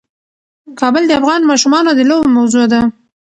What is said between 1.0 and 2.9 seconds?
د افغان ماشومانو د لوبو موضوع ده.